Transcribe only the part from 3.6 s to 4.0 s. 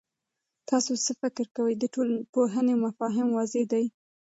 دي؟